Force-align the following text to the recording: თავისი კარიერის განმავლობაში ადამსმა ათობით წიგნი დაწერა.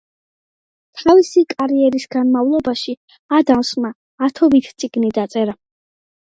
თავისი 1.01 1.43
კარიერის 1.53 2.07
განმავლობაში 2.15 2.95
ადამსმა 3.41 3.93
ათობით 4.29 4.73
წიგნი 4.85 5.13
დაწერა. 5.21 5.57